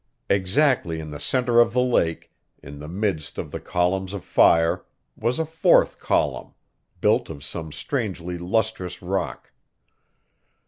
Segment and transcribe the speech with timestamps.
[0.31, 2.31] Exactly in the center of the lake,
[2.63, 4.83] in the midst of the columns of fire,
[5.15, 6.55] was a fourth column,
[7.01, 9.51] built of some strangely lustrous rock.